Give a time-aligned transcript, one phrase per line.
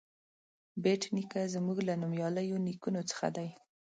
[0.83, 3.49] بېټ نیکه زموږ له نومیالیو نیکونو څخه دی.